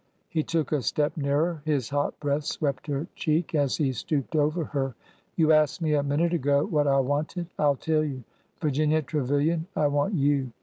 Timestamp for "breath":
2.19-2.45